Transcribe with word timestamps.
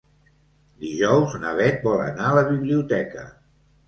Dijous 0.85 1.35
na 1.43 1.51
Bet 1.59 1.85
vol 1.87 2.01
anar 2.05 2.31
a 2.31 2.35
la 2.39 2.43
biblioteca. 2.47 3.27